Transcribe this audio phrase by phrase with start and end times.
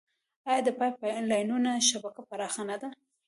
[0.49, 0.97] آیا د پایپ
[1.29, 2.89] لاینونو شبکه پراخه نه ده؟